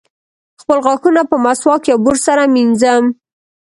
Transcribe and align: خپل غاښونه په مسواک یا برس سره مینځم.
خپل 0.61 0.77
غاښونه 0.85 1.21
په 1.29 1.35
مسواک 1.45 1.81
یا 1.89 1.95
برس 2.05 2.21
سره 2.27 2.43
مینځم. 2.53 3.03